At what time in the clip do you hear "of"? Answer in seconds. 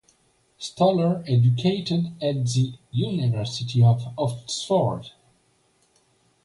3.83-4.01